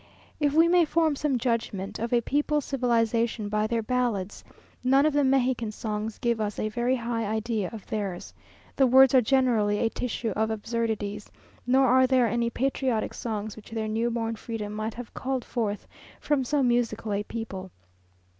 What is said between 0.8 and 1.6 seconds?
form some